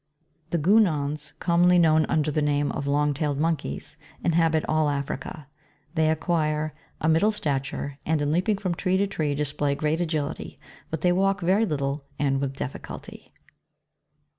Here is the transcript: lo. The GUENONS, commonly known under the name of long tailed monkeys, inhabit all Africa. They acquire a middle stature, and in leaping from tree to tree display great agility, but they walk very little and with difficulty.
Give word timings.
lo. 0.01 0.57
The 0.57 0.57
GUENONS, 0.57 1.33
commonly 1.37 1.77
known 1.77 2.07
under 2.07 2.31
the 2.31 2.41
name 2.41 2.71
of 2.71 2.87
long 2.87 3.13
tailed 3.13 3.37
monkeys, 3.37 3.97
inhabit 4.23 4.65
all 4.67 4.89
Africa. 4.89 5.47
They 5.93 6.09
acquire 6.09 6.73
a 6.99 7.07
middle 7.07 7.31
stature, 7.31 7.99
and 8.03 8.19
in 8.19 8.31
leaping 8.31 8.57
from 8.57 8.73
tree 8.73 8.97
to 8.97 9.05
tree 9.05 9.35
display 9.35 9.75
great 9.75 10.01
agility, 10.01 10.59
but 10.89 11.01
they 11.01 11.11
walk 11.11 11.41
very 11.41 11.67
little 11.67 12.03
and 12.17 12.41
with 12.41 12.55
difficulty. 12.57 13.31